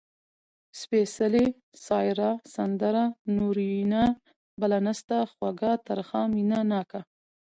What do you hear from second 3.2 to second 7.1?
نورينه. بله نسته، خوږَه، ترخه. مينه ناکه